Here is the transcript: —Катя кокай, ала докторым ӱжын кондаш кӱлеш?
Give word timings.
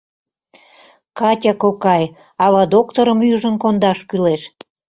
—Катя 1.19 1.53
кокай, 1.63 2.03
ала 2.43 2.63
докторым 2.73 3.19
ӱжын 3.31 3.55
кондаш 3.63 3.99
кӱлеш? 4.09 4.41